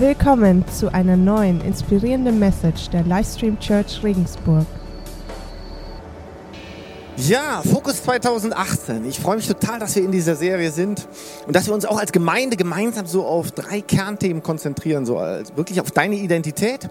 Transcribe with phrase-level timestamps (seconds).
[0.00, 4.64] Willkommen zu einer neuen inspirierenden Message der Livestream Church Regensburg.
[7.16, 9.04] Ja, Fokus 2018.
[9.06, 11.08] Ich freue mich total, dass wir in dieser Serie sind
[11.48, 15.56] und dass wir uns auch als Gemeinde gemeinsam so auf drei Kernthemen konzentrieren, so als
[15.56, 16.88] wirklich auf deine Identität,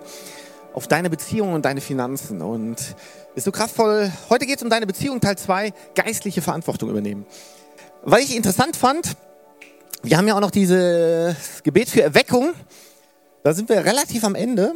[0.74, 2.42] auf deine Beziehungen und deine Finanzen.
[2.42, 2.76] Und
[3.36, 4.12] ist so kraftvoll.
[4.30, 7.26] Heute geht es um deine Beziehung, Teil 2, geistliche Verantwortung übernehmen.
[8.04, 9.16] Weil ich interessant fand,
[10.04, 12.54] wir haben ja auch noch dieses Gebet für Erweckung.
[13.48, 14.74] Da sind wir relativ am Ende.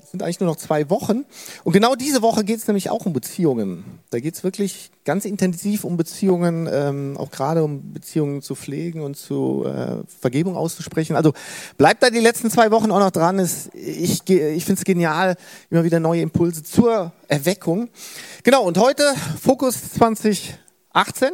[0.00, 1.24] Es sind eigentlich nur noch zwei Wochen.
[1.64, 3.82] Und genau diese Woche geht es nämlich auch um Beziehungen.
[4.10, 9.00] Da geht es wirklich ganz intensiv um Beziehungen, ähm, auch gerade um Beziehungen zu pflegen
[9.00, 11.16] und zu äh, Vergebung auszusprechen.
[11.16, 11.32] Also
[11.76, 13.40] bleibt da die letzten zwei Wochen auch noch dran.
[13.40, 15.34] Ist, ich ich finde es genial,
[15.70, 17.88] immer wieder neue Impulse zur Erweckung.
[18.44, 19.02] Genau, und heute
[19.42, 21.32] Fokus 2018.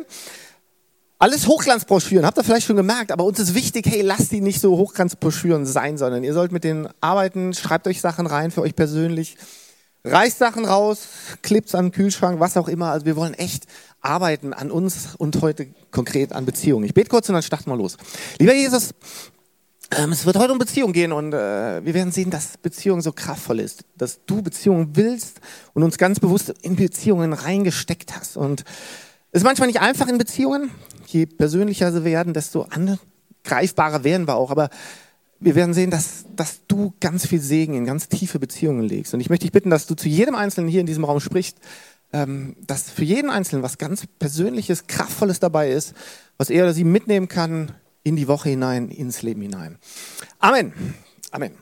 [1.22, 4.58] Alles Hochglanzbroschüren, habt ihr vielleicht schon gemerkt, aber uns ist wichtig, hey, lasst die nicht
[4.58, 8.74] so Hochglanzbroschüren sein, sondern ihr sollt mit denen arbeiten, schreibt euch Sachen rein für euch
[8.74, 9.36] persönlich,
[10.02, 11.08] reißt Sachen raus,
[11.42, 12.90] klebt's an den Kühlschrank, was auch immer.
[12.90, 13.64] Also wir wollen echt
[14.00, 16.86] arbeiten an uns und heute konkret an Beziehungen.
[16.86, 17.98] Ich bete kurz und dann starten wir los.
[18.38, 18.94] Lieber Jesus,
[19.90, 23.12] ähm, es wird heute um Beziehung gehen und äh, wir werden sehen, dass Beziehung so
[23.12, 25.42] kraftvoll ist, dass du Beziehungen willst
[25.74, 28.64] und uns ganz bewusst in Beziehungen reingesteckt hast und
[29.32, 30.70] ist manchmal nicht einfach in Beziehungen.
[31.06, 34.50] Je persönlicher sie werden, desto angreifbarer werden wir auch.
[34.50, 34.70] Aber
[35.38, 39.14] wir werden sehen, dass, dass du ganz viel Segen in ganz tiefe Beziehungen legst.
[39.14, 41.58] Und ich möchte dich bitten, dass du zu jedem Einzelnen hier in diesem Raum sprichst,
[42.12, 45.94] ähm, dass für jeden Einzelnen was ganz Persönliches, Kraftvolles dabei ist,
[46.36, 49.78] was er oder sie mitnehmen kann in die Woche hinein, ins Leben hinein.
[50.38, 50.72] Amen.
[51.30, 51.52] Amen.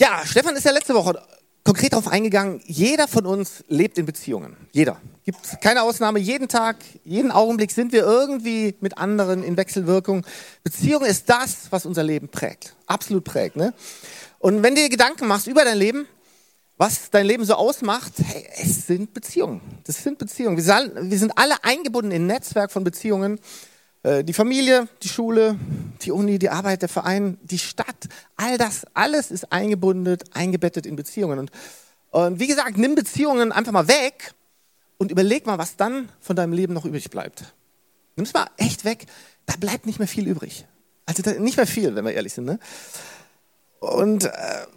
[0.00, 1.22] Ja, Stefan ist ja letzte Woche
[1.64, 4.56] konkret darauf eingegangen, jeder von uns lebt in Beziehungen.
[4.72, 5.00] Jeder.
[5.24, 6.18] Gibt keine Ausnahme.
[6.18, 10.24] Jeden Tag, jeden Augenblick sind wir irgendwie mit anderen in Wechselwirkung.
[10.64, 12.74] Beziehung ist das, was unser Leben prägt.
[12.86, 13.56] Absolut prägt.
[13.56, 13.74] Ne?
[14.38, 16.06] Und wenn du dir Gedanken machst über dein Leben,
[16.80, 19.60] was dein Leben so ausmacht, hey, es sind Beziehungen.
[19.84, 20.56] Das sind Beziehungen.
[20.56, 23.38] Wir sind, alle eingebunden in ein Netzwerk von Beziehungen.
[24.02, 25.58] Äh, die Familie, die Schule,
[26.02, 30.96] die Uni, die Arbeit, der Verein, die Stadt, all das, alles ist eingebunden, eingebettet in
[30.96, 31.38] Beziehungen.
[31.38, 31.50] Und,
[32.10, 34.34] und wie gesagt, nimm Beziehungen einfach mal weg
[34.98, 37.54] und überleg mal, was dann von deinem Leben noch übrig bleibt.
[38.16, 39.06] Nimm es mal echt weg,
[39.46, 40.66] da bleibt nicht mehr viel übrig.
[41.06, 42.44] Also nicht mehr viel, wenn wir ehrlich sind.
[42.44, 42.58] Ne?
[43.80, 44.30] Und äh,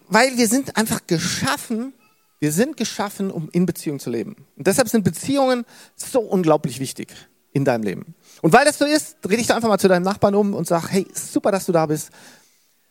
[0.07, 1.93] weil wir sind einfach geschaffen,
[2.39, 4.35] wir sind geschaffen, um in Beziehung zu leben.
[4.57, 7.13] Und deshalb sind Beziehungen so unglaublich wichtig
[7.53, 8.15] in deinem Leben.
[8.41, 10.67] Und weil das so ist, dreh dich da einfach mal zu deinem Nachbarn um und
[10.67, 12.09] sag, hey, super, dass du da bist.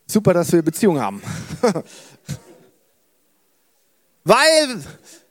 [0.07, 1.21] Super, dass wir Beziehungen haben.
[4.23, 4.83] weil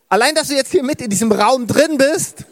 [0.09, 2.45] allein, dass du jetzt hier mit in diesem Raum drin bist,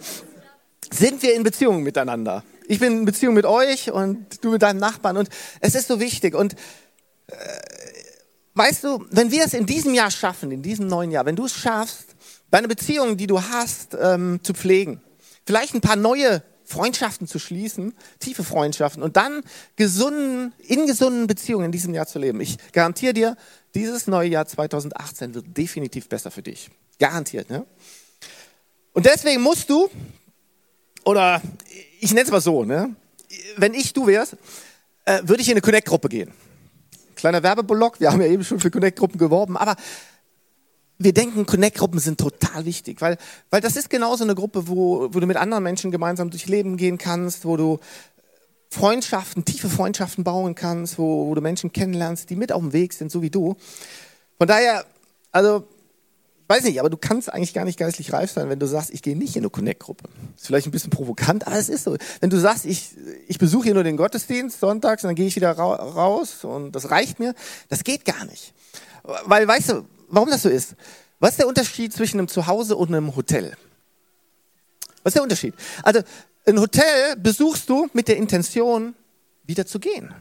[0.93, 2.43] sind wir in Beziehung miteinander.
[2.67, 5.29] Ich bin in Beziehung mit euch und du mit deinem Nachbarn und
[5.61, 6.35] es ist so wichtig.
[6.35, 6.55] Und
[7.27, 7.35] äh,
[8.55, 11.47] weißt du, wenn wir es in diesem Jahr schaffen, in diesem neuen Jahr, wenn du
[11.47, 12.17] es schaffst,
[12.51, 15.01] deine Beziehungen, die du hast, ähm, zu pflegen,
[15.47, 19.42] vielleicht ein paar neue Freundschaften zu schließen, tiefe Freundschaften und dann
[19.76, 22.41] gesunden, in gesunden Beziehungen in diesem Jahr zu leben.
[22.41, 23.36] Ich garantiere dir,
[23.75, 26.70] dieses neue Jahr 2018 wird definitiv besser für dich.
[26.98, 27.50] Garantiert.
[27.50, 27.66] Ne?
[28.92, 29.91] Und deswegen musst du,
[31.04, 31.42] oder
[32.00, 32.94] ich nenne es mal so, ne?
[33.56, 34.37] wenn ich du wärst,
[35.06, 36.32] äh, würde ich in eine Connect-Gruppe gehen.
[37.16, 39.76] Kleiner Werbeblock, wir haben ja eben schon für Connect-Gruppen geworben, aber
[41.03, 43.16] wir denken, Connect-Gruppen sind total wichtig, weil,
[43.49, 46.77] weil das ist genauso eine Gruppe, wo, wo du mit anderen Menschen gemeinsam durch Leben
[46.77, 47.81] gehen kannst, wo du
[48.69, 52.93] Freundschaften, tiefe Freundschaften bauen kannst, wo, wo du Menschen kennenlernst, die mit auf dem Weg
[52.93, 53.56] sind, so wie du.
[54.37, 54.84] Von daher,
[55.33, 55.65] also,
[56.43, 58.91] ich weiß nicht, aber du kannst eigentlich gar nicht geistlich reif sein, wenn du sagst,
[58.91, 60.05] ich gehe nicht in eine Connect-Gruppe.
[60.37, 61.97] Ist vielleicht ein bisschen provokant, aber es ist so.
[62.21, 62.91] Wenn du sagst, ich,
[63.27, 66.72] ich besuche hier nur den Gottesdienst sonntags und dann gehe ich wieder ra raus und
[66.72, 67.34] das reicht mir,
[67.71, 68.53] das geht gar nicht.
[69.25, 70.75] Weil, weißt du, warum das so ist.
[71.19, 73.56] Was ist der Unterschied zwischen einem Zuhause und einem Hotel?
[75.03, 75.54] Was ist der Unterschied?
[75.82, 76.00] Also,
[76.47, 78.94] ein Hotel besuchst du mit der Intention,
[79.44, 80.15] wieder zu gehen.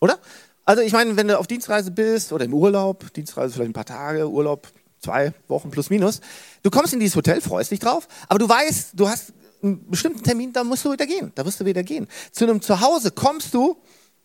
[0.00, 0.18] Oder?
[0.64, 3.84] Also, ich meine, wenn du auf Dienstreise bist oder im Urlaub, Dienstreise vielleicht ein paar
[3.84, 4.68] Tage, Urlaub
[5.00, 6.20] zwei Wochen plus minus,
[6.62, 10.22] du kommst in dieses Hotel, freust dich drauf, aber du weißt, du hast einen bestimmten
[10.22, 11.32] Termin, da musst du wieder gehen.
[11.34, 12.08] Da wirst du wieder gehen.
[12.30, 13.76] Zu einem Zuhause kommst du,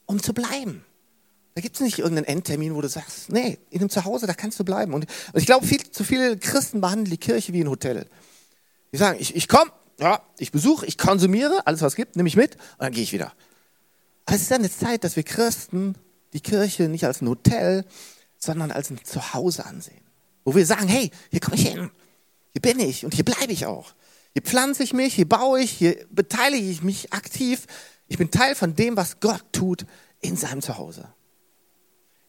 [0.05, 0.83] um zu bleiben.
[1.57, 4.59] Da gibt es nicht irgendeinen Endtermin, wo du sagst, nee, in dem Zuhause, da kannst
[4.59, 4.94] du bleiben.
[4.94, 8.06] Und, ich glaube, viel zu viele Christen behandeln die Kirche wie ein Hotel.
[8.92, 12.30] Die sagen, ich, ich komme, ja, ich besuche, ich konsumiere, alles was es gibt, nehme
[12.30, 13.33] ich mit und dann gehe ich wieder.
[14.27, 15.95] Aber es ist eine Zeit, dass wir Christen
[16.33, 17.86] die Kirche nicht als ein Hotel,
[18.38, 20.06] sondern als ein Zuhause ansehen.
[20.45, 21.89] Wo wir sagen, hey, hier komme ich hin,
[22.51, 23.95] hier bin ich und hier bleibe ich auch.
[24.33, 27.65] Hier pflanze ich mich, hier baue ich, hier beteilige ich mich aktiv.
[28.07, 29.88] Ich bin Teil von dem, was Gott tut
[30.21, 31.16] in seinem Zuhause.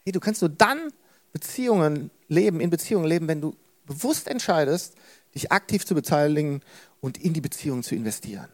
[0.08, 0.90] Hey, du kannst nur dann
[1.34, 4.94] Beziehungen leben, in Beziehungen leben, wenn du bewusst entscheidest,
[5.34, 6.62] dich aktiv zu beteiligen
[7.02, 8.48] und in die Beziehung zu investieren.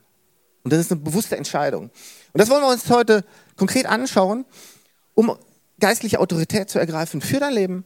[0.64, 1.84] Und das ist eine bewusste Entscheidung.
[1.84, 3.24] Und das wollen wir uns heute
[3.54, 4.46] konkret anschauen,
[5.14, 5.38] um
[5.78, 7.84] geistliche Autorität zu ergreifen für dein Leben,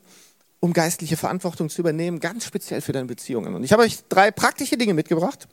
[0.60, 3.54] um geistliche Verantwortung zu übernehmen, ganz speziell für deine Beziehungen.
[3.54, 5.46] Und ich habe euch drei praktische Dinge mitgebracht,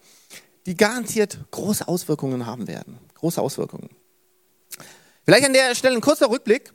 [0.68, 2.98] die garantiert große Auswirkungen haben werden.
[3.16, 3.90] Große Auswirkungen.
[5.26, 6.72] Vielleicht an der Stelle ein kurzer Rückblick.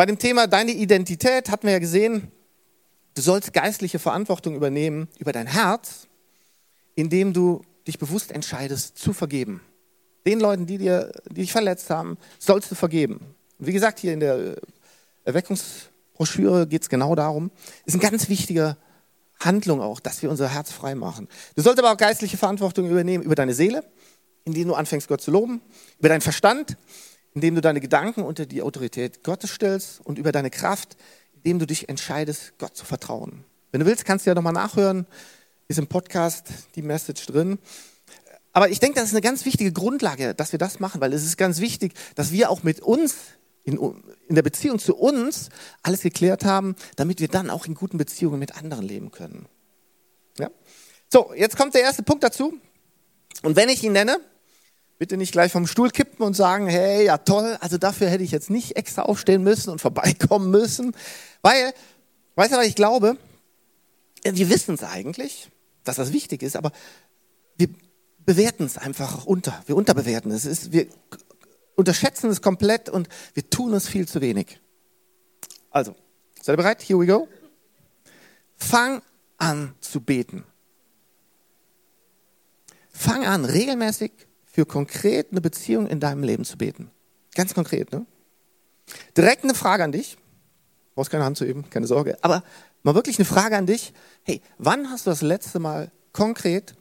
[0.00, 2.32] Bei dem Thema deine Identität hatten wir ja gesehen,
[3.12, 6.08] du sollst geistliche Verantwortung übernehmen über dein Herz,
[6.94, 9.60] indem du dich bewusst entscheidest zu vergeben.
[10.24, 13.34] Den Leuten, die, dir, die dich verletzt haben, sollst du vergeben.
[13.58, 14.56] Wie gesagt, hier in der
[15.24, 17.50] Erweckungsbroschüre geht es genau darum.
[17.84, 18.78] Ist eine ganz wichtige
[19.38, 21.28] Handlung auch, dass wir unser Herz frei machen.
[21.56, 23.84] Du sollst aber auch geistliche Verantwortung übernehmen über deine Seele,
[24.46, 25.60] indem du anfängst, Gott zu loben,
[25.98, 26.78] über deinen Verstand,
[27.34, 30.96] indem du deine Gedanken unter die Autorität Gottes stellst und über deine Kraft,
[31.36, 33.44] indem du dich entscheidest, Gott zu vertrauen.
[33.72, 35.06] Wenn du willst, kannst du ja nochmal nachhören,
[35.68, 37.58] ist im Podcast die Message drin.
[38.52, 41.24] Aber ich denke, das ist eine ganz wichtige Grundlage, dass wir das machen, weil es
[41.24, 43.14] ist ganz wichtig, dass wir auch mit uns
[43.62, 43.78] in,
[44.26, 45.50] in der Beziehung zu uns
[45.82, 49.46] alles geklärt haben, damit wir dann auch in guten Beziehungen mit anderen leben können.
[50.38, 50.50] Ja?
[51.12, 52.54] So, jetzt kommt der erste Punkt dazu.
[53.42, 54.18] Und wenn ich ihn nenne,
[55.00, 58.32] Bitte nicht gleich vom Stuhl kippen und sagen, hey, ja toll, also dafür hätte ich
[58.32, 60.94] jetzt nicht extra aufstehen müssen und vorbeikommen müssen.
[61.40, 61.72] Weil,
[62.34, 63.16] weißt du, was ich glaube?
[64.22, 65.50] Wir wissen es eigentlich,
[65.84, 66.70] dass das wichtig ist, aber
[67.56, 67.70] wir
[68.26, 69.62] bewerten es einfach unter.
[69.64, 70.44] Wir unterbewerten es.
[70.44, 70.86] es ist, wir
[71.76, 74.60] unterschätzen es komplett und wir tun es viel zu wenig.
[75.70, 75.96] Also,
[76.42, 76.82] seid ihr bereit?
[76.82, 77.26] Here we go.
[78.54, 79.00] Fang
[79.38, 80.44] an zu beten.
[82.92, 84.12] Fang an, regelmäßig
[84.50, 86.90] für konkret eine Beziehung in deinem Leben zu beten.
[87.34, 88.04] Ganz konkret, ne?
[89.16, 90.16] Direkt eine Frage an dich.
[90.16, 92.18] Du brauchst keine Hand zu üben, keine Sorge.
[92.22, 92.42] Aber
[92.82, 93.92] mal wirklich eine Frage an dich.
[94.24, 96.74] Hey, wann hast du das letzte Mal konkret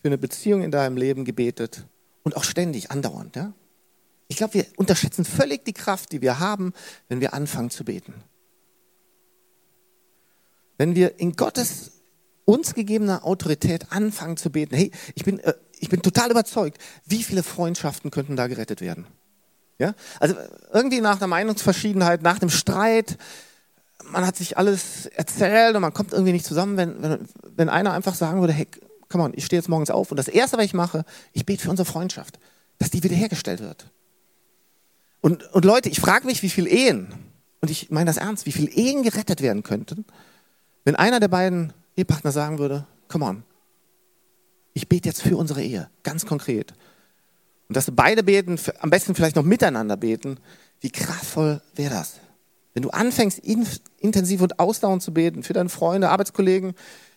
[0.00, 1.84] für eine Beziehung in deinem Leben gebetet?
[2.22, 3.52] Und auch ständig, andauernd, ja?
[4.28, 6.74] Ich glaube, wir unterschätzen völlig die Kraft, die wir haben,
[7.08, 8.12] wenn wir anfangen zu beten.
[10.76, 11.92] Wenn wir in Gottes
[12.44, 14.74] uns gegebener Autorität anfangen zu beten.
[14.74, 19.06] Hey, ich bin äh, ich bin total überzeugt, wie viele Freundschaften könnten da gerettet werden.
[19.78, 19.94] Ja?
[20.20, 20.34] Also
[20.72, 23.16] irgendwie nach einer Meinungsverschiedenheit, nach dem Streit,
[24.10, 27.92] man hat sich alles erzählt und man kommt irgendwie nicht zusammen, wenn, wenn, wenn einer
[27.92, 28.66] einfach sagen würde, hey,
[29.08, 31.62] komm on, ich stehe jetzt morgens auf und das Erste, was ich mache, ich bete
[31.62, 32.38] für unsere Freundschaft,
[32.78, 33.90] dass die wiederhergestellt wird.
[35.20, 37.12] Und, und Leute, ich frage mich, wie viele Ehen,
[37.60, 40.04] und ich meine das ernst, wie viele Ehen gerettet werden könnten,
[40.84, 43.42] wenn einer der beiden Ehepartner sagen würde, come on,
[44.78, 46.72] ich bete jetzt für unsere Ehe, ganz konkret.
[47.68, 50.38] Und dass beide beten, am besten vielleicht noch miteinander beten,
[50.80, 52.20] wie kraftvoll wäre das?
[52.74, 53.40] Wenn du anfängst,
[53.98, 56.74] intensiv und ausdauernd zu beten, für deine Freunde, Arbeitskollegen,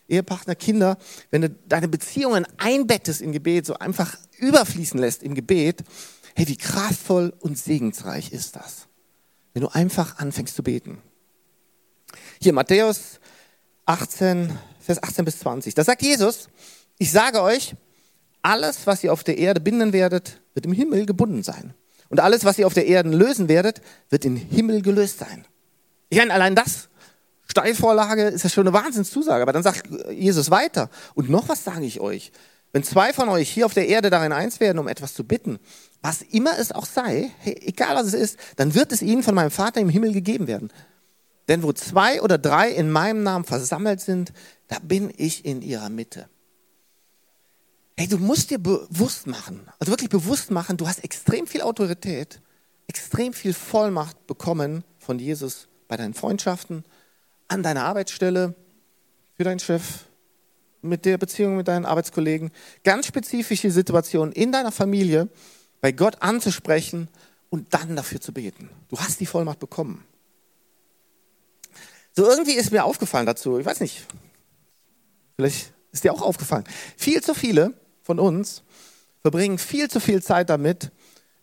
[0.08, 0.98] Ehepartner, Kinder,
[1.30, 5.84] wenn du deine Beziehungen einbettest in Gebet, so einfach überfließen lässt im Gebet,
[6.34, 8.88] hey, wie kraftvoll und segensreich ist das?
[9.54, 10.98] Wenn du einfach anfängst zu beten.
[12.40, 13.20] Hier Matthäus
[13.86, 15.74] 18, Vers 18 bis 20.
[15.74, 16.48] Da sagt Jesus,
[16.98, 17.74] ich sage euch,
[18.42, 21.74] alles, was ihr auf der Erde binden werdet, wird im Himmel gebunden sein.
[22.08, 23.80] Und alles, was ihr auf der Erde lösen werdet,
[24.10, 25.46] wird im Himmel gelöst sein.
[26.10, 26.88] Ich meine, allein das,
[27.48, 29.42] Steilvorlage, ist ja schon eine Wahnsinnszusage.
[29.42, 30.90] Aber dann sagt Jesus weiter.
[31.14, 32.32] Und noch was sage ich euch.
[32.72, 35.58] Wenn zwei von euch hier auf der Erde darin eins werden, um etwas zu bitten,
[36.00, 39.50] was immer es auch sei, egal was es ist, dann wird es ihnen von meinem
[39.50, 40.72] Vater im Himmel gegeben werden.
[41.48, 44.32] Denn wo zwei oder drei in meinem Namen versammelt sind,
[44.68, 46.28] da bin ich in ihrer Mitte.
[48.02, 52.40] Hey, du musst dir bewusst machen, also wirklich bewusst machen, du hast extrem viel Autorität,
[52.88, 56.84] extrem viel Vollmacht bekommen von Jesus bei deinen Freundschaften,
[57.46, 58.56] an deiner Arbeitsstelle,
[59.36, 60.06] für deinen Chef,
[60.80, 62.50] mit der Beziehung mit deinen Arbeitskollegen,
[62.82, 65.28] ganz spezifische Situationen in deiner Familie
[65.80, 67.06] bei Gott anzusprechen
[67.50, 68.68] und dann dafür zu beten.
[68.88, 70.04] Du hast die Vollmacht bekommen.
[72.16, 74.08] So irgendwie ist mir aufgefallen dazu, ich weiß nicht,
[75.36, 76.64] vielleicht ist dir auch aufgefallen,
[76.96, 78.62] viel zu viele von uns
[79.22, 80.90] verbringen viel zu viel Zeit damit,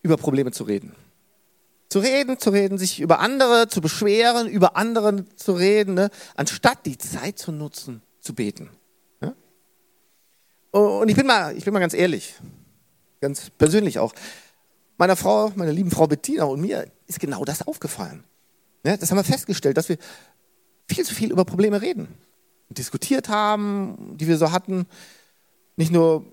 [0.01, 0.95] über Probleme zu reden.
[1.89, 6.09] Zu reden, zu reden, sich über andere zu beschweren, über andere zu reden, ne?
[6.35, 8.69] anstatt die Zeit zu nutzen, zu beten.
[9.21, 9.33] Ja?
[10.71, 12.35] Und ich bin, mal, ich bin mal ganz ehrlich,
[13.21, 14.13] ganz persönlich auch.
[14.97, 18.23] Meiner Frau, meiner lieben Frau Bettina und mir ist genau das aufgefallen.
[18.85, 19.97] Ja, das haben wir festgestellt, dass wir
[20.87, 22.07] viel zu viel über Probleme reden.
[22.69, 24.85] Diskutiert haben, die wir so hatten.
[25.75, 26.25] Nicht nur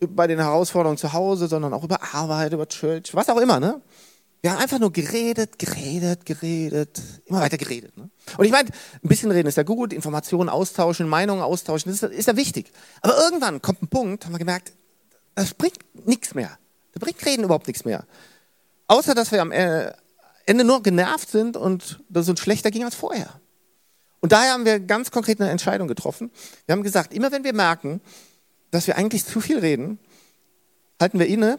[0.00, 3.58] bei den Herausforderungen zu Hause, sondern auch über Arbeit, über Church, was auch immer.
[3.58, 3.80] Ne?
[4.40, 7.96] Wir haben einfach nur geredet, geredet, geredet, immer weiter geredet.
[7.96, 8.08] Ne?
[8.36, 12.12] Und ich meine, ein bisschen reden ist ja gut, Informationen austauschen, Meinungen austauschen, das ist,
[12.16, 12.70] ist ja wichtig.
[13.00, 14.72] Aber irgendwann kommt ein Punkt, haben wir gemerkt,
[15.34, 16.58] das bringt nichts mehr.
[16.92, 18.04] Da bringt Reden überhaupt nichts mehr.
[18.86, 19.92] Außer, dass wir am äh,
[20.46, 23.40] Ende nur genervt sind und dass es uns schlechter ging als vorher.
[24.20, 26.30] Und daher haben wir ganz konkret eine Entscheidung getroffen.
[26.66, 28.00] Wir haben gesagt, immer wenn wir merken,
[28.70, 29.98] dass wir eigentlich zu viel reden,
[31.00, 31.58] halten wir inne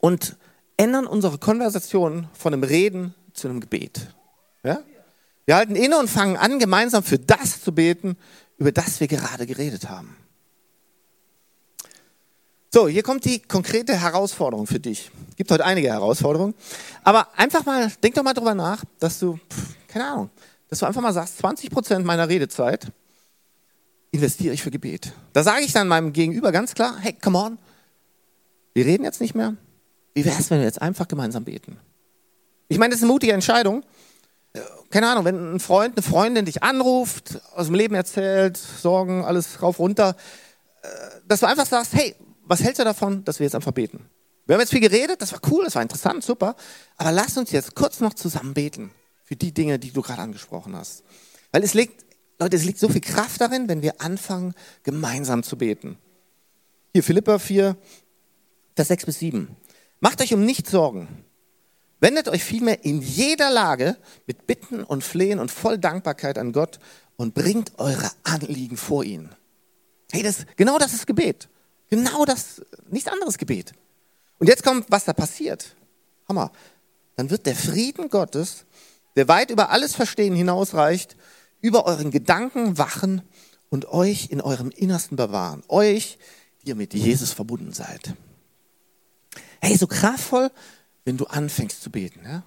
[0.00, 0.36] und
[0.76, 4.14] ändern unsere Konversation von einem Reden zu einem Gebet.
[4.64, 4.82] Ja?
[5.44, 8.16] Wir halten inne und fangen an, gemeinsam für das zu beten,
[8.58, 10.16] über das wir gerade geredet haben.
[12.74, 15.10] So, hier kommt die konkrete Herausforderung für dich.
[15.30, 16.54] Es gibt heute einige Herausforderungen.
[17.04, 19.38] Aber einfach mal, denk doch mal drüber nach, dass du,
[19.88, 20.30] keine Ahnung,
[20.68, 22.90] dass du einfach mal sagst, 20 Prozent meiner Redezeit
[24.12, 25.12] investiere ich für Gebet.
[25.32, 27.58] Da sage ich dann meinem Gegenüber ganz klar, hey, come on,
[28.74, 29.56] wir reden jetzt nicht mehr.
[30.14, 31.78] Wie wäre es, wenn wir jetzt einfach gemeinsam beten?
[32.68, 33.82] Ich meine, das ist eine mutige Entscheidung.
[34.90, 39.62] Keine Ahnung, wenn ein Freund, eine Freundin dich anruft, aus dem Leben erzählt, Sorgen, alles
[39.62, 40.14] rauf, runter,
[40.82, 40.88] äh,
[41.26, 42.14] dass du einfach sagst, hey,
[42.44, 44.04] was hältst du davon, dass wir jetzt einfach beten?
[44.46, 46.56] Wir haben jetzt viel geredet, das war cool, das war interessant, super,
[46.96, 48.90] aber lass uns jetzt kurz noch zusammen beten
[49.24, 51.04] für die Dinge, die du gerade angesprochen hast.
[51.52, 52.04] Weil es liegt,
[52.42, 55.96] Leute, es liegt so viel Kraft darin, wenn wir anfangen, gemeinsam zu beten.
[56.92, 57.76] Hier Philippa 4,
[58.74, 59.56] Vers 6 bis 7.
[60.00, 61.24] Macht euch um nichts Sorgen.
[62.00, 63.96] Wendet euch vielmehr in jeder Lage
[64.26, 66.80] mit Bitten und Flehen und voll Dankbarkeit an Gott
[67.16, 69.28] und bringt eure Anliegen vor ihn.
[70.10, 71.48] Hey, das, genau das ist Gebet.
[71.90, 73.72] Genau das, nichts anderes Gebet.
[74.38, 75.76] Und jetzt kommt, was da passiert.
[76.28, 76.50] Hammer.
[77.14, 78.64] Dann wird der Frieden Gottes,
[79.14, 81.16] der weit über alles Verstehen hinausreicht,
[81.62, 83.22] über euren Gedanken wachen
[83.70, 85.62] und euch in eurem Innersten bewahren.
[85.68, 86.18] Euch,
[86.62, 88.14] die ihr mit Jesus verbunden seid.
[89.60, 90.50] Hey, so kraftvoll,
[91.04, 92.20] wenn du anfängst zu beten.
[92.24, 92.42] Ja?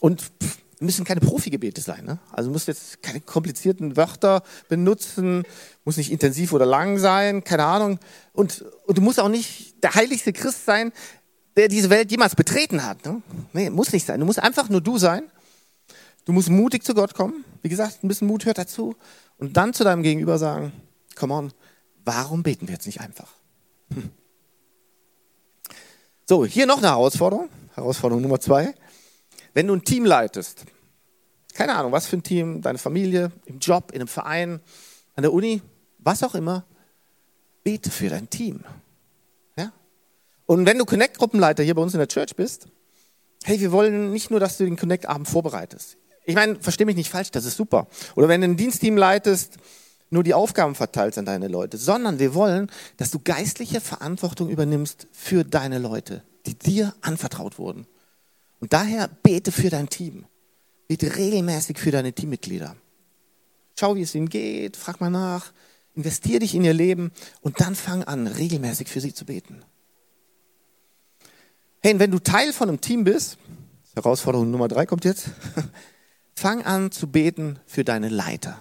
[0.00, 2.04] Und pff, müssen keine Profigebete sein.
[2.04, 2.18] Ne?
[2.30, 5.44] Also musst jetzt keine komplizierten Wörter benutzen,
[5.84, 7.98] muss nicht intensiv oder lang sein, keine Ahnung.
[8.32, 10.92] Und, und du musst auch nicht der heiligste Christ sein,
[11.56, 13.04] der diese Welt jemals betreten hat.
[13.04, 13.22] Ne?
[13.52, 14.20] Nee, muss nicht sein.
[14.20, 15.24] Du musst einfach nur du sein
[16.24, 17.44] Du musst mutig zu Gott kommen.
[17.62, 18.96] Wie gesagt, ein bisschen Mut hört dazu.
[19.38, 20.72] Und dann zu deinem Gegenüber sagen,
[21.16, 21.52] come on,
[22.04, 23.32] warum beten wir jetzt nicht einfach?
[23.92, 24.10] Hm.
[26.26, 27.50] So, hier noch eine Herausforderung.
[27.74, 28.74] Herausforderung Nummer zwei.
[29.52, 30.64] Wenn du ein Team leitest,
[31.52, 34.60] keine Ahnung, was für ein Team, deine Familie, im Job, in einem Verein,
[35.14, 35.62] an der Uni,
[35.98, 36.64] was auch immer,
[37.62, 38.64] bete für dein Team.
[39.56, 39.72] Ja?
[40.46, 42.68] Und wenn du Connect-Gruppenleiter hier bei uns in der Church bist,
[43.44, 45.96] hey, wir wollen nicht nur, dass du den Connect-Abend vorbereitest.
[46.24, 47.86] Ich meine, verstehe mich nicht falsch, das ist super.
[48.16, 49.58] Oder wenn du ein Dienstteam leitest,
[50.10, 55.08] nur die Aufgaben verteilst an deine Leute, sondern wir wollen, dass du geistliche Verantwortung übernimmst
[55.12, 57.86] für deine Leute, die dir anvertraut wurden.
[58.60, 60.24] Und daher bete für dein Team.
[60.88, 62.76] Bete regelmäßig für deine Teammitglieder.
[63.78, 65.52] Schau, wie es ihnen geht, frag mal nach,
[65.94, 69.64] investier dich in ihr Leben und dann fang an, regelmäßig für sie zu beten.
[71.82, 73.36] Hey, und wenn du Teil von einem Team bist,
[73.94, 75.28] Herausforderung Nummer drei kommt jetzt,
[76.34, 78.60] Fang an zu beten für deine Leiter.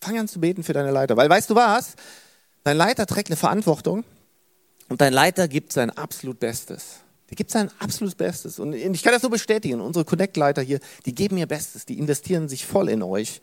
[0.00, 1.16] Fang an zu beten für deine Leiter.
[1.16, 1.94] Weil weißt du was?
[2.64, 4.04] Dein Leiter trägt eine Verantwortung
[4.88, 7.00] und dein Leiter gibt sein absolut Bestes.
[7.30, 8.58] Der gibt sein absolut Bestes.
[8.58, 9.80] Und ich kann das so bestätigen.
[9.80, 11.86] Unsere Connect-Leiter hier, die geben ihr Bestes.
[11.86, 13.40] Die investieren sich voll in euch.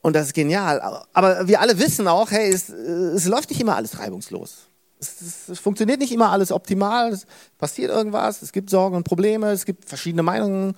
[0.00, 0.80] Und das ist genial.
[1.12, 4.68] Aber wir alle wissen auch, hey, es, es läuft nicht immer alles reibungslos.
[5.00, 7.12] Es, es, es, funktioniert nicht immer alles optimal.
[7.12, 7.26] Es
[7.58, 8.40] passiert irgendwas.
[8.40, 9.50] Es gibt Sorgen und Probleme.
[9.50, 10.74] Es gibt verschiedene Meinungen.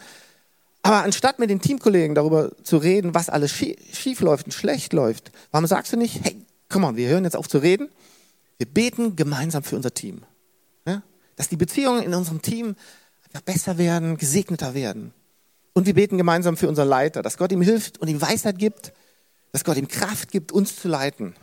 [0.87, 5.33] Aber anstatt mit den Teamkollegen darüber zu reden, was alles schief läuft und schlecht läuft,
[5.51, 6.37] warum sagst du nicht, hey,
[6.69, 7.89] komm mal, wir hören jetzt auf zu reden,
[8.59, 10.23] wir beten gemeinsam für unser Team.
[10.87, 11.03] Ja?
[11.35, 12.77] Dass die Beziehungen in unserem Team
[13.25, 15.13] einfach besser werden, gesegneter werden.
[15.73, 18.93] Und wir beten gemeinsam für unseren Leiter, dass Gott ihm hilft und ihm Weisheit gibt,
[19.53, 21.35] dass Gott ihm Kraft gibt, uns zu leiten.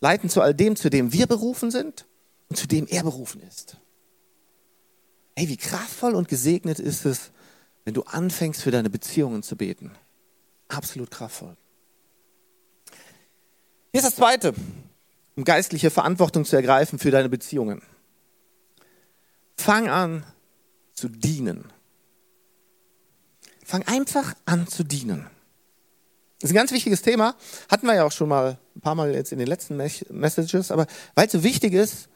[0.00, 2.06] Leiten zu all dem, zu dem wir berufen sind
[2.48, 3.78] und zu dem er berufen ist.
[5.34, 7.30] Hey, wie kraftvoll und gesegnet ist es,
[7.88, 9.92] wenn du anfängst, für deine Beziehungen zu beten.
[10.68, 11.56] Absolut kraftvoll.
[13.92, 14.52] Hier ist das Zweite,
[15.36, 17.80] um geistliche Verantwortung zu ergreifen für deine Beziehungen.
[19.56, 20.26] Fang an
[20.92, 21.72] zu dienen.
[23.64, 25.26] Fang einfach an zu dienen.
[26.40, 27.36] Das ist ein ganz wichtiges Thema.
[27.70, 30.70] Hatten wir ja auch schon mal ein paar Mal jetzt in den letzten Messages.
[30.70, 32.10] Aber weil es so wichtig ist,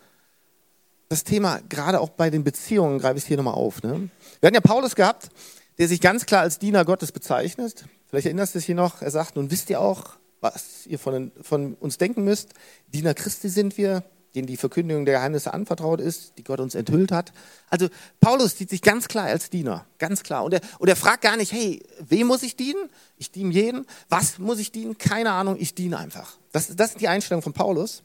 [1.08, 3.82] das Thema, gerade auch bei den Beziehungen, greife ich es hier nochmal auf.
[3.82, 4.10] Ne?
[4.40, 5.30] Wir hatten ja Paulus gehabt,
[5.78, 7.84] der sich ganz klar als Diener Gottes bezeichnet.
[8.08, 11.32] Vielleicht erinnerst du dich hier noch, er sagt, nun wisst ihr auch, was ihr von,
[11.40, 12.50] von uns denken müsst.
[12.88, 17.12] Diener Christi sind wir, denen die Verkündigung der Geheimnisse anvertraut ist, die Gott uns enthüllt
[17.12, 17.32] hat.
[17.68, 17.88] Also
[18.20, 20.44] Paulus sieht sich ganz klar als Diener, ganz klar.
[20.44, 22.88] Und er, und er fragt gar nicht, hey, wem muss ich dienen?
[23.18, 23.86] Ich diene jeden.
[24.08, 24.98] Was muss ich dienen?
[24.98, 26.36] Keine Ahnung, ich diene einfach.
[26.50, 28.02] Das, das ist die Einstellung von Paulus.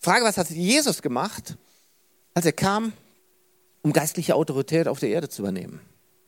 [0.00, 1.56] Frage, was hat Jesus gemacht,
[2.34, 2.92] als er kam,
[3.82, 5.80] um geistliche Autorität auf der Erde zu übernehmen?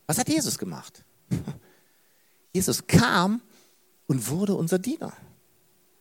[0.06, 1.04] Was hat Jesus gemacht?
[2.52, 3.42] Jesus kam
[4.06, 5.12] und wurde unser Diener.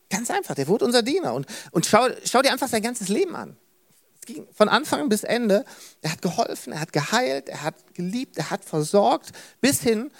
[0.08, 1.34] Ganz einfach, der wurde unser Diener.
[1.34, 3.56] Und, und schau, schau dir einfach sein ganzes Leben an.
[4.20, 5.64] Es ging von Anfang bis Ende.
[6.02, 9.30] Er hat geholfen, er hat geheilt, er hat geliebt, er hat versorgt,
[9.60, 10.10] bis hin,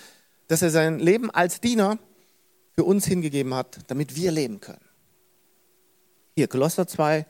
[0.47, 1.99] dass er sein Leben als Diener
[2.75, 4.85] für uns hingegeben hat, damit wir leben können.
[6.37, 7.27] Hier, Kolosser 2,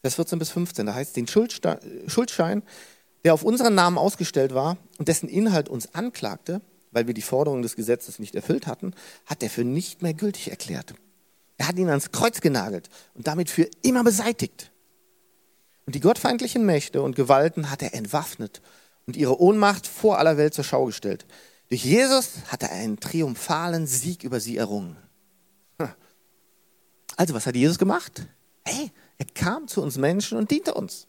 [0.00, 2.62] Vers 14 bis 15, da heißt den Schuldschein,
[3.24, 6.60] der auf unseren Namen ausgestellt war und dessen Inhalt uns anklagte,
[6.90, 8.94] weil wir die Forderungen des Gesetzes nicht erfüllt hatten,
[9.26, 10.94] hat er für nicht mehr gültig erklärt.
[11.58, 14.70] Er hat ihn ans Kreuz genagelt und damit für immer beseitigt.
[15.86, 18.62] Und die gottfeindlichen Mächte und Gewalten hat er entwaffnet
[19.06, 21.26] und ihre Ohnmacht vor aller Welt zur Schau gestellt.
[21.68, 24.96] Durch Jesus hat er einen triumphalen Sieg über sie errungen.
[27.16, 28.28] Also, was hat Jesus gemacht?
[28.64, 31.07] Hey, er kam zu uns Menschen und diente uns.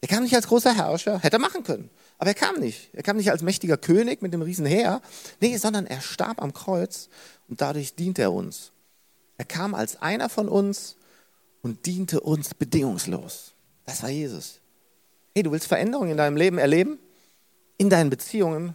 [0.00, 1.90] Er kam nicht als großer Herrscher, hätte er machen können.
[2.18, 2.90] Aber er kam nicht.
[2.92, 5.00] Er kam nicht als mächtiger König mit dem riesen Heer.
[5.40, 7.08] Nee, sondern er starb am Kreuz
[7.48, 8.72] und dadurch diente er uns.
[9.38, 10.96] Er kam als einer von uns
[11.62, 13.54] und diente uns bedingungslos.
[13.86, 14.60] Das war Jesus.
[15.34, 16.98] Hey, du willst Veränderungen in deinem Leben erleben?
[17.76, 18.74] In deinen Beziehungen?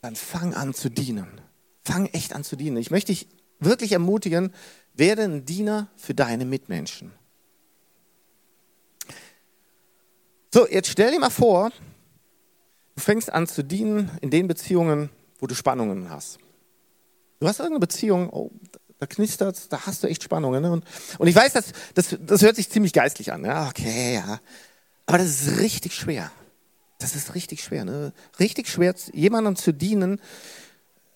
[0.00, 1.40] Dann fang an zu dienen.
[1.84, 2.76] Fang echt an zu dienen.
[2.76, 4.52] Ich möchte dich wirklich ermutigen,
[4.94, 7.12] werde ein Diener für deine Mitmenschen.
[10.52, 11.70] So, jetzt stell dir mal vor,
[12.94, 16.38] du fängst an zu dienen in den Beziehungen, wo du Spannungen hast.
[17.40, 18.50] Du hast irgendeine Beziehung, oh,
[18.98, 20.62] da knistert da hast du echt Spannungen.
[20.62, 20.72] Ne?
[20.72, 20.84] Und,
[21.18, 23.44] und ich weiß, das, das, das hört sich ziemlich geistlich an.
[23.44, 24.40] Ja, okay, ja.
[25.06, 26.32] Aber das ist richtig schwer.
[26.98, 27.84] Das ist richtig schwer.
[27.84, 28.12] Ne?
[28.40, 30.20] Richtig schwer, jemandem zu dienen,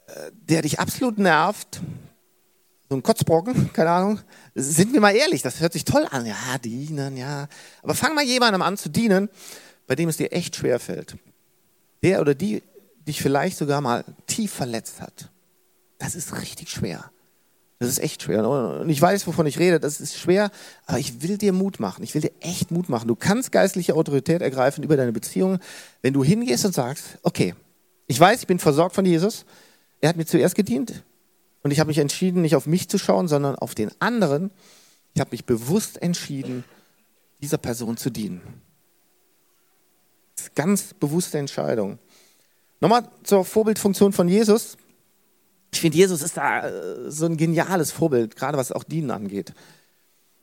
[0.06, 1.80] äh, der dich absolut nervt.
[2.92, 4.20] So ein Kotzbrocken, keine Ahnung.
[4.54, 6.26] Sind wir mal ehrlich, das hört sich toll an.
[6.26, 7.48] Ja, dienen, ja.
[7.82, 9.30] Aber fang mal jemandem an zu dienen,
[9.86, 11.16] bei dem es dir echt schwer fällt.
[12.02, 12.62] Der oder die
[13.08, 15.30] dich vielleicht sogar mal tief verletzt hat.
[15.96, 17.10] Das ist richtig schwer.
[17.78, 18.46] Das ist echt schwer.
[18.46, 19.80] Und ich weiß, wovon ich rede.
[19.80, 20.50] Das ist schwer,
[20.84, 22.04] aber ich will dir Mut machen.
[22.04, 23.08] Ich will dir echt Mut machen.
[23.08, 25.60] Du kannst geistliche Autorität ergreifen über deine Beziehung,
[26.02, 27.54] wenn du hingehst und sagst, okay,
[28.06, 29.46] ich weiß, ich bin versorgt von Jesus.
[30.02, 31.02] Er hat mir zuerst gedient
[31.62, 34.50] und ich habe mich entschieden, nicht auf mich zu schauen, sondern auf den anderen.
[35.14, 36.64] Ich habe mich bewusst entschieden,
[37.40, 38.40] dieser Person zu dienen.
[40.36, 41.98] Das ist ganz bewusste Entscheidung.
[42.80, 44.76] Nochmal zur Vorbildfunktion von Jesus.
[45.72, 49.54] Ich finde, Jesus ist da äh, so ein geniales Vorbild, gerade was auch Dienen angeht.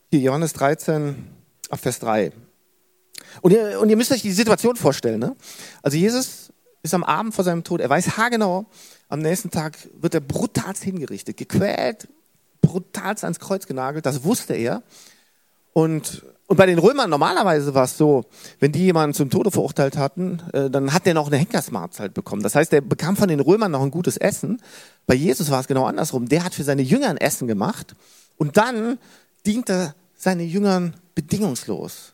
[0.10, 1.16] Hier, Johannes 13,
[1.70, 2.32] ab Vers 3.
[3.42, 5.20] Und ihr, und ihr müsst euch die Situation vorstellen.
[5.20, 5.36] Ne?
[5.82, 6.52] Also Jesus
[6.84, 8.66] ist am Abend vor seinem Tod, er weiß haargenau,
[9.10, 12.08] am nächsten Tag wird er brutalst hingerichtet, gequält,
[12.62, 14.84] brutalst ans Kreuz genagelt, das wusste er.
[15.74, 18.26] Und und bei den Römern normalerweise war es so,
[18.60, 22.42] wenn die jemanden zum Tode verurteilt hatten, äh, dann hat der noch eine Henkersmahlzeit bekommen.
[22.42, 24.60] Das heißt, der bekam von den Römern noch ein gutes Essen.
[25.06, 26.28] Bei Jesus war es genau andersrum.
[26.28, 27.94] Der hat für seine Jünger ein Essen gemacht
[28.38, 28.98] und dann
[29.46, 32.14] diente seine Jüngern bedingungslos.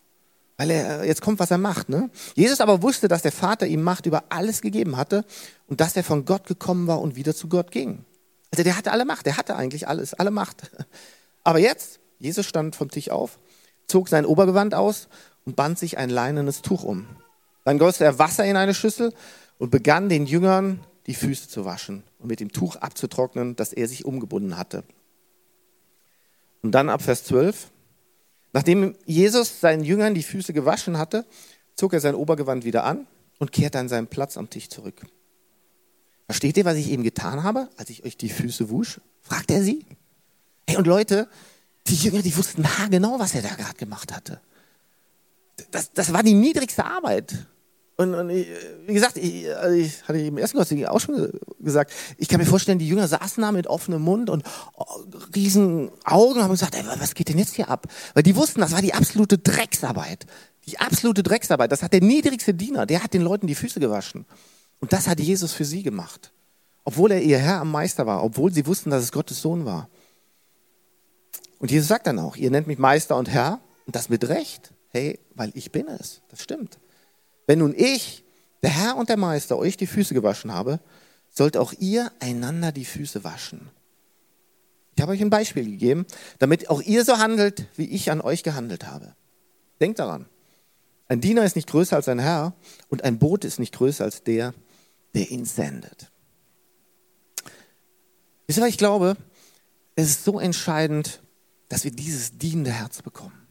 [0.57, 1.89] Weil er, äh, jetzt kommt, was er macht.
[1.89, 2.09] Ne?
[2.35, 5.25] Jesus aber wusste, dass der Vater ihm Macht über alles gegeben hatte
[5.67, 8.05] und dass er von Gott gekommen war und wieder zu Gott ging.
[8.51, 10.71] Also der hatte alle Macht, der hatte eigentlich alles, alle Macht.
[11.43, 13.37] Aber jetzt, Jesus stand vom Tisch auf
[13.87, 15.07] zog sein Obergewand aus
[15.45, 17.07] und band sich ein leinenes Tuch um.
[17.63, 19.13] Dann goss er Wasser in eine Schüssel
[19.57, 23.87] und begann den Jüngern die Füße zu waschen und mit dem Tuch abzutrocknen, das er
[23.87, 24.83] sich umgebunden hatte.
[26.61, 27.71] Und dann ab Vers 12.
[28.55, 31.25] Nachdem Jesus seinen Jüngern die Füße gewaschen hatte,
[31.75, 33.05] zog er sein Obergewand wieder an
[33.37, 35.05] und kehrte an seinen Platz am Tisch zurück.
[36.27, 39.01] Versteht ihr, was ich eben getan habe, als ich euch die Füße wusch?
[39.21, 39.85] fragt er sie.
[40.65, 41.27] Hey, und Leute,
[41.87, 44.39] die Jünger, die wussten genau, was er da gerade gemacht hatte.
[45.71, 47.35] Das, das war die niedrigste Arbeit.
[47.97, 48.47] Und, und ich,
[48.85, 52.45] wie gesagt, ich, also ich hatte im ersten Gottesdienst auch schon gesagt, ich kann mir
[52.45, 54.43] vorstellen, die Jünger saßen da mit offenem Mund und
[54.75, 54.85] oh,
[55.33, 57.87] riesen Augen und haben gesagt, ey, was geht denn jetzt hier ab?
[58.13, 60.25] Weil die wussten, das war die absolute Drecksarbeit.
[60.67, 61.71] Die absolute Drecksarbeit.
[61.71, 64.25] Das hat der niedrigste Diener, der hat den Leuten die Füße gewaschen.
[64.81, 66.33] Und das hat Jesus für sie gemacht.
[66.83, 69.89] Obwohl er ihr Herr am Meister war, obwohl sie wussten, dass es Gottes Sohn war.
[71.59, 74.73] Und Jesus sagt dann auch, ihr nennt mich Meister und Herr und das mit Recht.
[74.89, 76.21] Hey, weil ich bin es.
[76.29, 76.77] Das stimmt.
[77.47, 78.23] Wenn nun ich,
[78.63, 80.79] der Herr und der Meister, euch die Füße gewaschen habe,
[81.29, 83.69] sollt auch ihr einander die Füße waschen.
[84.95, 86.05] Ich habe euch ein Beispiel gegeben,
[86.39, 89.13] damit auch ihr so handelt, wie ich an euch gehandelt habe.
[89.81, 90.25] Denkt daran.
[91.07, 92.53] Ein Diener ist nicht größer als ein Herr
[92.89, 94.53] und ein Boot ist nicht größer als der,
[95.13, 96.11] der ihn sendet.
[98.47, 99.17] Wisst ihr, was ich glaube?
[99.95, 101.21] Es ist so entscheidend,
[101.67, 103.47] dass wir dieses dienende Herz bekommen.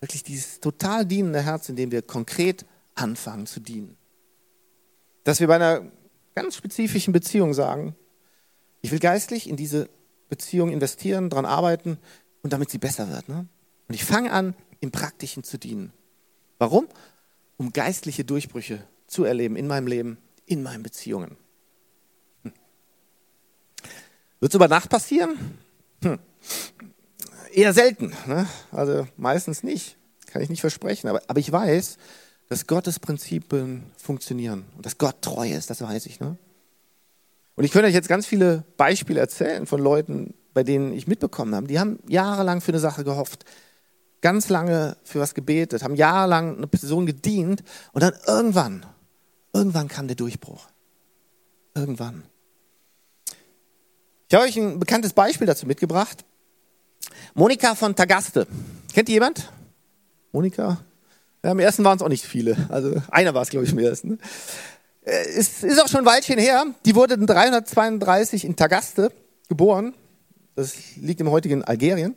[0.00, 3.96] Wirklich dieses total dienende Herz, in dem wir konkret anfangen zu dienen.
[5.24, 5.90] Dass wir bei einer
[6.34, 7.94] ganz spezifischen Beziehung sagen,
[8.80, 9.88] ich will geistlich in diese
[10.28, 11.98] Beziehung investieren, daran arbeiten
[12.42, 13.28] und damit sie besser wird.
[13.28, 13.46] Ne?
[13.88, 15.92] Und ich fange an, im Praktischen zu dienen.
[16.58, 16.88] Warum?
[17.56, 21.36] Um geistliche Durchbrüche zu erleben in meinem Leben, in meinen Beziehungen.
[22.42, 22.52] Hm.
[24.40, 25.58] Wird es über Nacht passieren?
[26.02, 26.18] Hm.
[27.52, 28.12] Eher selten.
[28.26, 28.48] Ne?
[28.72, 29.96] Also meistens nicht.
[30.26, 31.08] Kann ich nicht versprechen.
[31.08, 31.98] Aber, aber ich weiß,
[32.52, 36.20] dass Gottes Prinzipien funktionieren und dass Gott treu ist, das weiß ich.
[36.20, 36.36] Ne?
[37.56, 41.54] Und ich könnte euch jetzt ganz viele Beispiele erzählen von Leuten, bei denen ich mitbekommen
[41.54, 43.46] habe, die haben jahrelang für eine Sache gehofft,
[44.20, 47.62] ganz lange für was gebetet, haben jahrelang eine Person gedient
[47.92, 48.84] und dann irgendwann,
[49.54, 50.68] irgendwann kam der Durchbruch.
[51.74, 52.22] Irgendwann.
[54.28, 56.22] Ich habe euch ein bekanntes Beispiel dazu mitgebracht.
[57.32, 58.46] Monika von Tagaste.
[58.92, 59.50] Kennt ihr jemand?
[60.32, 60.84] Monika?
[61.42, 62.56] Am ersten waren es auch nicht viele.
[62.68, 64.20] Also einer war es, glaube ich, im ersten.
[65.02, 66.64] Es ist auch schon ein Weilchen her.
[66.84, 69.10] Die wurde 332 in Tagaste
[69.48, 69.94] geboren.
[70.54, 72.14] Das liegt im heutigen Algerien.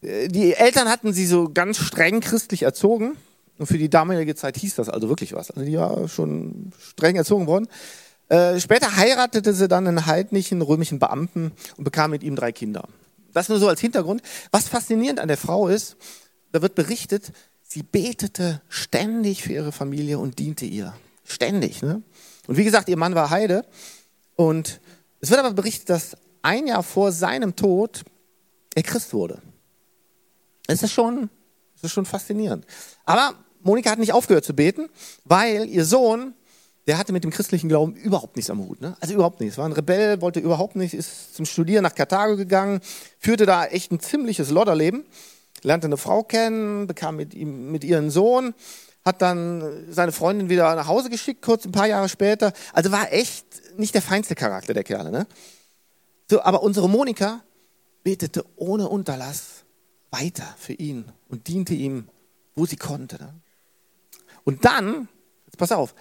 [0.00, 3.16] Die Eltern hatten sie so ganz streng christlich erzogen.
[3.58, 5.50] Und für die damalige Zeit hieß das also wirklich was.
[5.50, 7.66] Also die war schon streng erzogen worden.
[8.28, 12.88] Äh, später heiratete sie dann einen heidnischen römischen Beamten und bekam mit ihm drei Kinder.
[13.32, 14.22] Das nur so als Hintergrund.
[14.52, 15.96] Was faszinierend an der Frau ist,
[16.52, 17.32] da wird berichtet,
[17.68, 20.94] sie betete ständig für ihre Familie und diente ihr.
[21.24, 21.82] Ständig.
[21.82, 22.02] Ne?
[22.46, 23.64] Und wie gesagt, ihr Mann war Heide.
[24.34, 24.80] Und
[25.20, 28.04] es wird aber berichtet, dass ein Jahr vor seinem Tod
[28.74, 29.42] er Christ wurde.
[30.66, 31.28] Es ist schon,
[31.76, 32.66] es ist schon faszinierend.
[33.04, 34.88] Aber Monika hat nicht aufgehört zu beten,
[35.24, 36.34] weil ihr Sohn,
[36.86, 38.80] der hatte mit dem christlichen Glauben überhaupt nichts am Hut.
[38.80, 38.96] Ne?
[39.00, 39.58] Also überhaupt nichts.
[39.58, 42.80] War ein Rebell, wollte überhaupt nicht, ist zum Studieren nach Karthago gegangen,
[43.18, 45.04] führte da echt ein ziemliches Lodderleben,
[45.62, 48.54] lernte eine Frau kennen, bekam mit, ihm, mit ihren Sohn
[49.04, 52.52] hat dann seine Freundin wieder nach Hause geschickt, kurz ein paar Jahre später.
[52.74, 53.46] Also war echt
[53.78, 55.10] nicht der feinste Charakter der Kerle.
[55.10, 55.26] Ne?
[56.30, 57.40] So, aber unsere Monika
[58.02, 59.64] betete ohne Unterlass
[60.10, 62.08] weiter für ihn und diente ihm,
[62.54, 63.16] wo sie konnte.
[63.16, 63.34] Ne?
[64.44, 65.08] Und dann,
[65.46, 65.94] jetzt pass auf,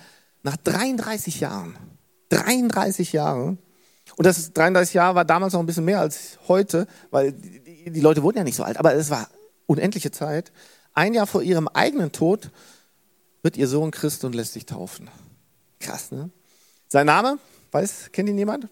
[0.44, 1.78] nach 33 Jahren,
[2.30, 3.58] 33 Jahren,
[4.16, 7.92] und das ist, 33 Jahre war damals noch ein bisschen mehr als heute, weil die,
[7.92, 9.30] die Leute wurden ja nicht so alt, aber es war
[9.68, 10.52] unendliche Zeit.
[10.94, 12.50] Ein Jahr vor ihrem eigenen Tod
[13.44, 15.10] wird ihr Sohn Christ und lässt sich taufen.
[15.80, 16.32] Krass, ne?
[16.88, 17.38] Sein Name,
[17.72, 18.68] weiß, kennt ihn jemand?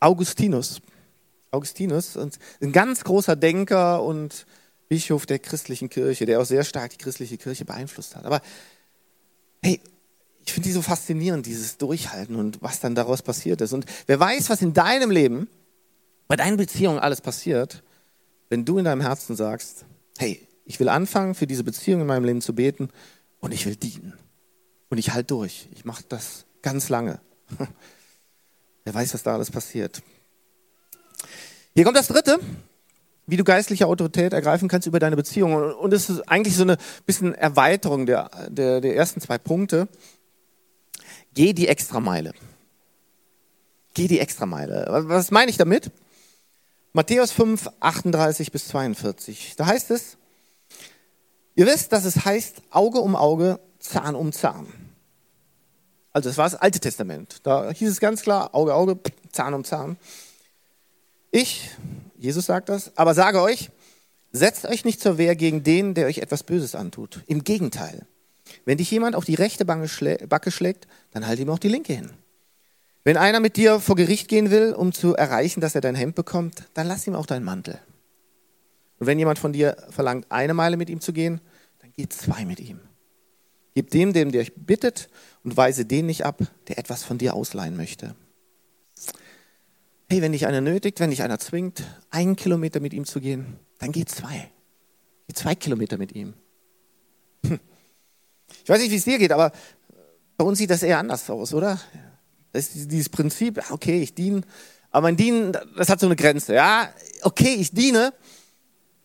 [0.00, 0.80] Augustinus.
[1.50, 4.46] Augustinus, ein ganz großer Denker und
[4.88, 8.24] Bischof der christlichen Kirche, der auch sehr stark die christliche Kirche beeinflusst hat.
[8.24, 8.40] Aber
[9.62, 9.80] hey,
[10.44, 13.72] ich finde die so faszinierend, dieses Durchhalten und was dann daraus passiert ist.
[13.72, 15.48] Und wer weiß, was in deinem Leben,
[16.28, 17.82] bei deinen Beziehungen alles passiert,
[18.48, 19.84] wenn du in deinem Herzen sagst,
[20.18, 22.90] hey, ich will anfangen, für diese Beziehung in meinem Leben zu beten
[23.40, 24.14] und ich will dienen.
[24.88, 25.68] Und ich halte durch.
[25.72, 27.20] Ich mache das ganz lange.
[28.84, 30.02] Wer weiß, was da alles passiert.
[31.74, 32.38] Hier kommt das dritte,
[33.26, 35.54] wie du geistliche Autorität ergreifen kannst über deine Beziehung.
[35.54, 39.88] Und es ist eigentlich so eine bisschen Erweiterung der, der, der ersten zwei Punkte.
[41.34, 42.32] Geh die Extrameile.
[43.94, 44.86] Geh die Extrameile.
[44.88, 45.90] Was meine ich damit?
[46.96, 49.52] Matthäus 5, 38 bis 42.
[49.58, 50.16] Da heißt es,
[51.54, 54.66] Ihr wisst, dass es heißt Auge um Auge, Zahn um Zahn.
[56.14, 57.40] Also das war das Alte Testament.
[57.42, 58.98] Da hieß es ganz klar, Auge, Auge,
[59.30, 59.98] Zahn um Zahn.
[61.30, 61.68] Ich,
[62.16, 63.68] Jesus sagt das, aber sage euch,
[64.32, 67.22] setzt euch nicht zur Wehr gegen den, der euch etwas Böses antut.
[67.26, 68.06] Im Gegenteil.
[68.64, 72.12] Wenn dich jemand auf die rechte Backe schlägt, dann halt ihm auch die linke hin.
[73.06, 76.16] Wenn einer mit dir vor Gericht gehen will, um zu erreichen, dass er dein Hemd
[76.16, 77.78] bekommt, dann lass ihm auch deinen Mantel.
[78.98, 81.40] Und wenn jemand von dir verlangt, eine Meile mit ihm zu gehen,
[81.78, 82.80] dann geh zwei mit ihm.
[83.76, 85.08] Gib dem, dem dich bittet,
[85.44, 88.16] und weise den nicht ab, der etwas von dir ausleihen möchte.
[90.10, 93.60] Hey, wenn dich einer nötigt, wenn dich einer zwingt, einen Kilometer mit ihm zu gehen,
[93.78, 94.50] dann geh zwei.
[95.28, 96.34] Geh zwei Kilometer mit ihm.
[97.46, 97.60] Hm.
[98.64, 99.52] Ich weiß nicht, wie es dir geht, aber
[100.36, 101.78] bei uns sieht das eher anders aus, oder?
[102.56, 104.40] Das ist dieses Prinzip, okay, ich diene,
[104.90, 106.54] aber mein Dienen, das hat so eine Grenze.
[106.54, 106.90] Ja,
[107.20, 108.14] okay, ich diene,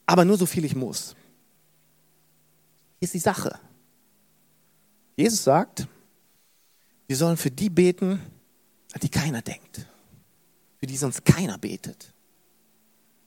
[0.06, 1.16] aber nur so viel ich muss.
[3.00, 3.60] Hier ist die Sache.
[5.18, 5.86] Jesus sagt,
[7.08, 8.22] wir sollen für die beten,
[8.94, 9.86] an die keiner denkt,
[10.80, 12.14] für die sonst keiner betet.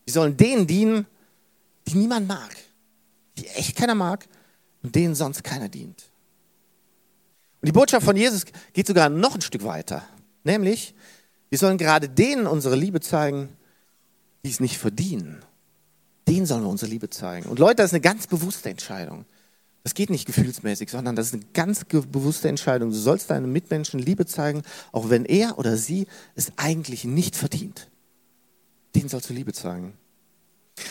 [0.06, 1.06] Wir sollen denen dienen,
[1.86, 2.56] die niemand mag,
[3.36, 4.26] die echt keiner mag
[4.82, 6.02] und denen sonst keiner dient.
[7.60, 10.02] Und die Botschaft von Jesus geht sogar noch ein Stück weiter,
[10.44, 10.94] nämlich
[11.54, 13.48] wir sollen gerade denen unsere Liebe zeigen,
[14.44, 15.38] die es nicht verdienen.
[16.26, 17.48] Denen sollen wir unsere Liebe zeigen.
[17.48, 19.24] Und Leute, das ist eine ganz bewusste Entscheidung.
[19.84, 22.90] Das geht nicht gefühlsmäßig, sondern das ist eine ganz bewusste Entscheidung.
[22.90, 27.88] Du sollst deinem Mitmenschen Liebe zeigen, auch wenn er oder sie es eigentlich nicht verdient.
[28.96, 29.92] Den sollst du Liebe zeigen.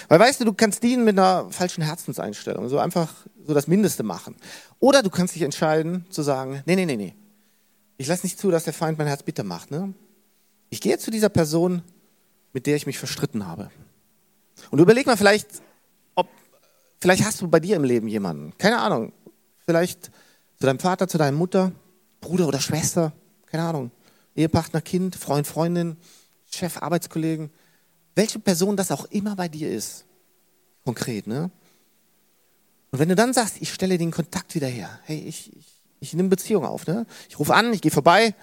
[0.08, 3.14] Weil weißt du, du kannst dienen mit einer falschen Herzenseinstellung, so einfach
[3.46, 4.38] so das Mindeste machen.
[4.80, 7.16] Oder du kannst dich entscheiden zu sagen, nee, nee, nee, nee.
[8.04, 9.72] Ich lasse nicht zu, dass der Feind mein Herz bitter macht.
[9.72, 9.94] Ne?
[10.70, 11.82] Ich gehe zu dieser Person,
[12.52, 13.72] mit der ich mich verstritten habe.
[14.72, 15.48] Und überleg mal vielleicht,
[17.04, 19.12] Vielleicht hast du bei dir im Leben jemanden, keine Ahnung,
[19.66, 20.06] vielleicht
[20.58, 21.74] zu deinem Vater, zu deiner Mutter,
[22.22, 23.12] Bruder oder Schwester,
[23.48, 23.92] keine Ahnung,
[24.38, 25.98] Ehepartner, Kind, Freund, Freundin,
[26.50, 27.52] Chef, Arbeitskollegen,
[28.16, 30.06] welche Person das auch immer bei dir ist,
[30.86, 31.52] konkret, ne?
[32.92, 35.73] Und wenn du dann sagst, ich stelle den Kontakt wieder her, hey, ich, ich,
[36.04, 37.06] ich nehme Beziehung auf, ne?
[37.30, 38.36] Ich rufe an, ich gehe vorbei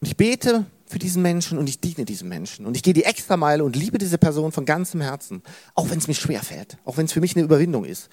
[0.00, 2.64] und ich bete für diesen Menschen und ich diene diesem Menschen.
[2.64, 5.42] Und ich gehe die extra Meile und liebe diese Person von ganzem Herzen,
[5.74, 8.08] auch wenn es mir schwer fällt, auch wenn es für mich eine Überwindung ist.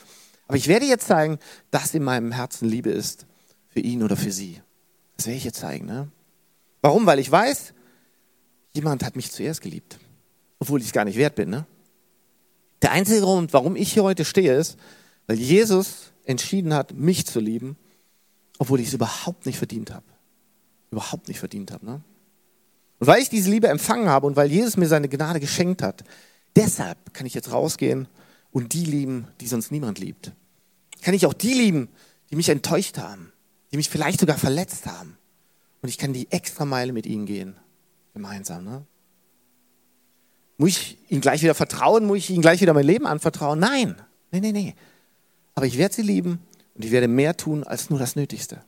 [0.48, 1.38] Aber ich werde jetzt zeigen,
[1.72, 3.26] dass in meinem Herzen Liebe ist
[3.70, 4.60] für ihn oder für sie.
[5.18, 5.86] Das werde ich jetzt zeigen.
[5.86, 6.10] Ne?
[6.82, 7.06] Warum?
[7.06, 7.74] Weil ich weiß,
[8.74, 10.00] jemand hat mich zuerst geliebt,
[10.60, 11.50] obwohl ich es gar nicht wert bin.
[11.50, 11.66] Ne?
[12.82, 14.78] Der einzige Grund, warum ich hier heute stehe, ist,
[15.28, 17.78] weil Jesus entschieden hat, mich zu lieben,
[18.60, 20.06] obwohl ich es überhaupt nicht verdient habe.
[20.92, 21.86] Überhaupt nicht verdient habe.
[21.86, 22.02] Ne?
[23.00, 26.04] Und weil ich diese Liebe empfangen habe und weil Jesus mir seine Gnade geschenkt hat,
[26.56, 28.08] deshalb kann ich jetzt rausgehen
[28.52, 30.32] und die lieben, die sonst niemand liebt.
[31.02, 31.90] Kann ich auch die lieben,
[32.30, 33.34] die mich enttäuscht haben,
[33.72, 35.18] die mich vielleicht sogar verletzt haben.
[35.82, 37.58] Und ich kann die extra Meile mit ihnen gehen,
[38.14, 38.64] gemeinsam.
[38.64, 38.86] Ne?
[40.58, 42.06] Muss ich ihnen gleich wieder vertrauen?
[42.06, 43.60] Muss ich ihnen gleich wieder mein Leben anvertrauen?
[43.60, 43.96] Nein,
[44.32, 44.76] nee, nee, nee.
[45.56, 46.40] Aber ich werde sie lieben
[46.76, 48.64] und ich werde mehr tun als nur das Nötigste.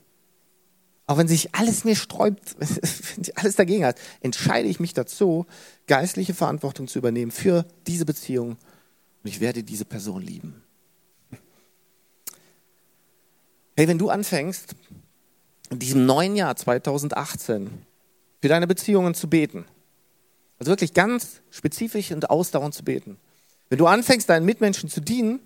[1.06, 5.46] Auch wenn sich alles mir sträubt, wenn sich alles dagegen hat, entscheide ich mich dazu,
[5.86, 8.50] geistliche Verantwortung zu übernehmen für diese Beziehung
[9.22, 10.62] und ich werde diese Person lieben.
[13.76, 14.74] Hey, wenn du anfängst,
[15.70, 17.70] in diesem neuen Jahr 2018
[18.40, 19.66] für deine Beziehungen zu beten,
[20.58, 23.18] also wirklich ganz spezifisch und ausdauernd zu beten,
[23.68, 25.40] wenn du anfängst, deinen Mitmenschen zu dienen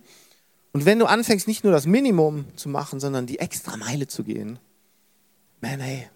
[0.72, 4.22] und wenn du anfängst, nicht nur das Minimum zu machen, sondern die extra Meile zu
[4.22, 4.58] gehen,
[5.60, 6.08] man, hey,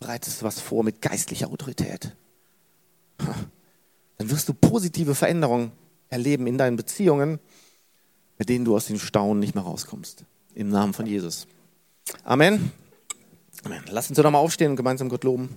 [0.00, 2.14] bereitest du was vor mit geistlicher Autorität.
[3.18, 5.72] Dann wirst du positive Veränderungen
[6.08, 7.38] erleben in deinen Beziehungen,
[8.38, 10.24] mit denen du aus den Staunen nicht mehr rauskommst.
[10.54, 11.46] Im Namen von Jesus.
[12.24, 12.72] Amen.
[13.64, 13.82] Amen.
[13.90, 15.56] Lass uns doch nochmal aufstehen und gemeinsam Gott loben.